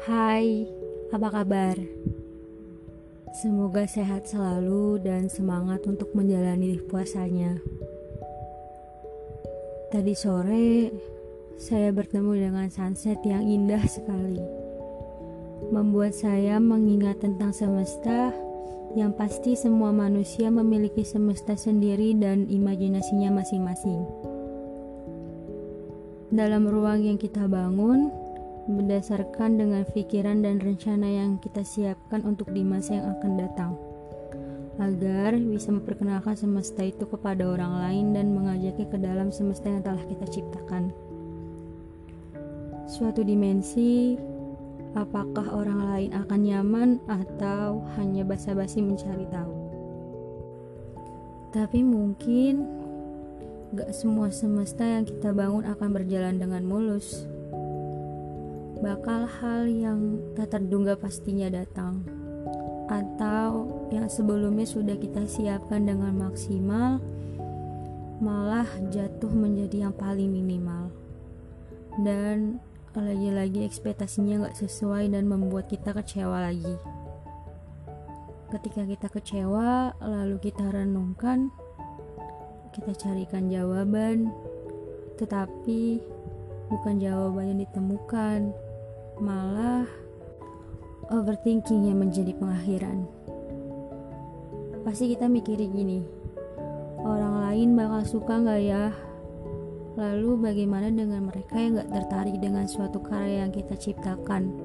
[0.00, 0.64] Hai,
[1.12, 1.76] apa kabar?
[3.36, 7.60] Semoga sehat selalu dan semangat untuk menjalani puasanya.
[9.92, 10.88] Tadi sore,
[11.60, 14.40] saya bertemu dengan sunset yang indah sekali.
[15.68, 18.32] Membuat saya mengingat tentang semesta
[18.96, 24.00] yang pasti semua manusia memiliki semesta sendiri dan imajinasinya masing-masing.
[26.32, 28.29] Dalam ruang yang kita bangun,
[28.68, 33.72] berdasarkan dengan pikiran dan rencana yang kita siapkan untuk di masa yang akan datang
[34.80, 40.00] agar bisa memperkenalkan semesta itu kepada orang lain dan mengajaknya ke dalam semesta yang telah
[40.08, 40.88] kita ciptakan.
[42.88, 44.16] Suatu dimensi,
[44.96, 49.54] apakah orang lain akan nyaman atau hanya basa-basi mencari tahu.
[51.52, 52.66] Tapi mungkin
[53.76, 57.28] gak semua semesta yang kita bangun akan berjalan dengan mulus
[58.80, 62.04] bakal hal yang tak terduga pastinya datang.
[62.90, 66.98] Atau yang sebelumnya sudah kita siapkan dengan maksimal
[68.20, 70.90] malah jatuh menjadi yang paling minimal.
[72.00, 72.58] Dan
[72.96, 76.74] lagi-lagi ekspektasinya gak sesuai dan membuat kita kecewa lagi.
[78.50, 81.54] Ketika kita kecewa lalu kita renungkan
[82.70, 84.30] kita carikan jawaban.
[85.18, 86.00] Tetapi
[86.70, 88.54] bukan jawaban yang ditemukan
[89.20, 89.84] malah
[91.12, 93.04] overthinking yang menjadi pengakhiran.
[94.80, 96.00] Pasti kita mikirin gini,
[97.04, 98.84] orang lain bakal suka nggak ya?
[100.00, 104.56] Lalu bagaimana dengan mereka yang nggak tertarik dengan suatu karya yang kita ciptakan,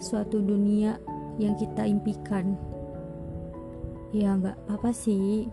[0.00, 0.96] suatu dunia
[1.36, 2.56] yang kita impikan?
[4.16, 5.52] Ya nggak apa sih,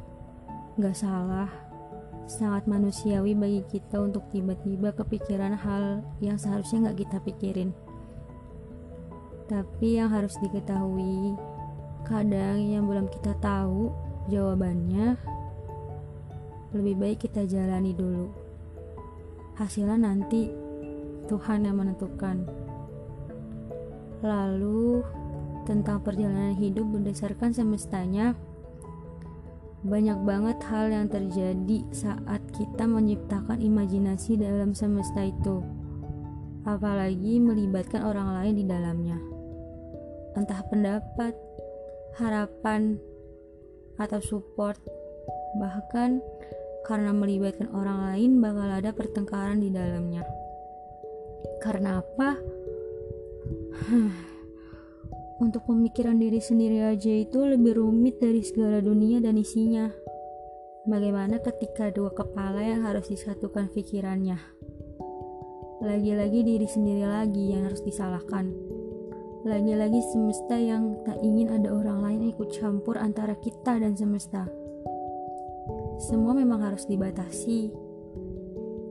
[0.80, 1.52] nggak salah
[2.32, 7.76] sangat manusiawi bagi kita untuk tiba-tiba kepikiran hal yang seharusnya nggak kita pikirin.
[9.52, 11.36] Tapi yang harus diketahui,
[12.08, 13.92] kadang yang belum kita tahu
[14.32, 15.20] jawabannya,
[16.72, 18.32] lebih baik kita jalani dulu.
[19.60, 20.48] Hasilnya nanti
[21.28, 22.48] Tuhan yang menentukan.
[24.24, 25.04] Lalu,
[25.68, 28.40] tentang perjalanan hidup berdasarkan semestanya,
[29.84, 35.60] banyak banget hal yang terjadi saat kita menciptakan imajinasi dalam semesta itu,
[36.64, 39.31] apalagi melibatkan orang lain di dalamnya
[40.36, 41.36] entah pendapat,
[42.18, 43.00] harapan,
[44.00, 44.80] atau support.
[45.60, 46.24] Bahkan
[46.88, 50.26] karena melibatkan orang lain bakal ada pertengkaran di dalamnya.
[51.62, 52.30] Karena apa?
[55.46, 59.90] Untuk pemikiran diri sendiri aja itu lebih rumit dari segala dunia dan isinya.
[60.86, 64.38] Bagaimana ketika dua kepala yang harus disatukan pikirannya?
[65.82, 68.54] Lagi-lagi diri sendiri lagi yang harus disalahkan.
[69.42, 74.46] Lagi-lagi semesta yang tak ingin ada orang lain ikut campur antara kita dan semesta.
[75.98, 77.74] Semua memang harus dibatasi.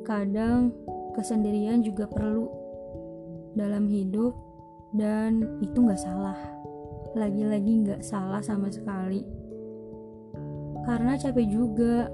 [0.03, 0.75] Kadang
[1.15, 2.51] kesendirian juga perlu
[3.55, 4.35] dalam hidup
[4.91, 6.39] dan itu gak salah.
[7.15, 9.23] Lagi-lagi gak salah sama sekali.
[10.83, 12.11] Karena capek juga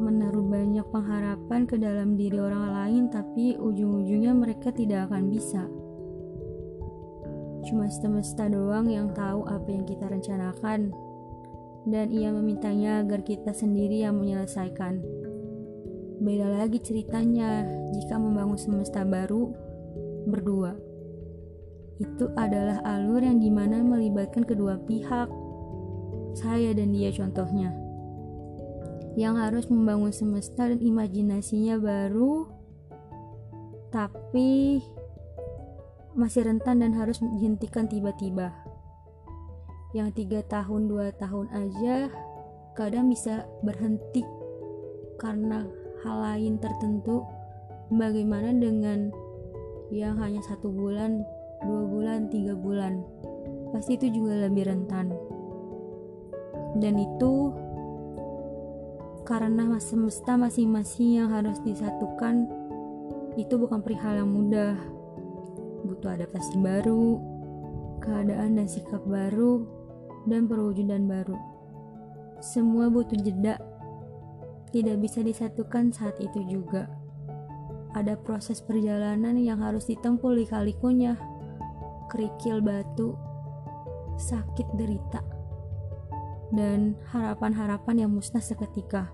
[0.00, 5.68] menaruh banyak pengharapan ke dalam diri orang lain tapi ujung-ujungnya mereka tidak akan bisa.
[7.62, 10.90] Cuma semesta doang yang tahu apa yang kita rencanakan,
[11.86, 15.02] dan ia memintanya agar kita sendiri yang menyelesaikan.
[16.22, 19.50] Beda lagi ceritanya jika membangun semesta baru
[20.30, 20.78] berdua.
[21.98, 25.26] Itu adalah alur yang di mana melibatkan kedua pihak,
[26.38, 27.74] saya dan dia contohnya.
[29.18, 32.48] Yang harus membangun semesta dan imajinasinya baru,
[33.92, 34.80] tapi
[36.12, 38.52] masih rentan dan harus dihentikan tiba-tiba.
[39.92, 42.08] Yang tiga tahun dua tahun aja
[42.72, 44.24] kadang bisa berhenti
[45.20, 45.68] karena
[46.04, 47.24] hal lain tertentu.
[47.92, 49.12] Bagaimana dengan
[49.92, 51.20] yang hanya satu bulan,
[51.60, 53.04] dua bulan, tiga bulan?
[53.68, 55.12] Pasti itu juga lebih rentan.
[56.80, 57.52] Dan itu
[59.28, 62.48] karena semesta masing-masing yang harus disatukan
[63.36, 64.76] itu bukan perihal yang mudah
[66.02, 67.14] butuh adaptasi baru,
[68.02, 69.62] keadaan dan sikap baru,
[70.26, 71.38] dan perwujudan baru.
[72.42, 73.54] Semua butuh jeda,
[74.74, 76.90] tidak bisa disatukan saat itu juga.
[77.94, 81.14] Ada proses perjalanan yang harus ditempuh lika-likunya,
[82.10, 83.14] kerikil batu,
[84.18, 85.22] sakit derita,
[86.50, 89.06] dan harapan-harapan yang musnah seketika.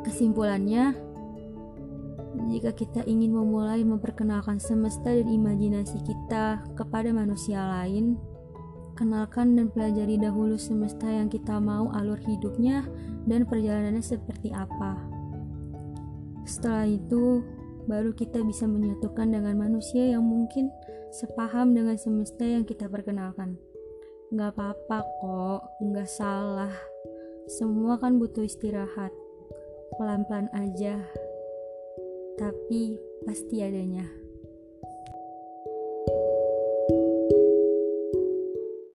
[0.00, 0.96] Kesimpulannya,
[2.46, 8.14] Jika kita ingin memulai memperkenalkan semesta dan imajinasi kita kepada manusia lain,
[8.94, 12.86] kenalkan dan pelajari dahulu semesta yang kita mau alur hidupnya
[13.26, 14.94] dan perjalanannya seperti apa.
[16.46, 17.42] Setelah itu,
[17.86, 20.70] baru kita bisa menyatukan dengan manusia yang mungkin
[21.12, 23.58] sepaham dengan semesta yang kita perkenalkan.
[24.32, 25.62] Gak apa-apa kok,
[25.92, 26.72] gak salah.
[27.48, 29.12] Semua kan butuh istirahat.
[29.96, 31.00] Pelan-pelan aja
[32.38, 32.96] tapi
[33.26, 34.06] pasti adanya.